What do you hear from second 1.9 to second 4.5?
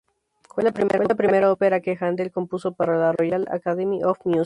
Händel compuso para la Royal Academy of Music.